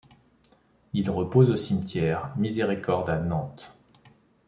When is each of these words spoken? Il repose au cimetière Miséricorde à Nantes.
Il 0.93 1.11
repose 1.11 1.51
au 1.51 1.55
cimetière 1.55 2.33
Miséricorde 2.35 3.11
à 3.11 3.19
Nantes. 3.19 3.77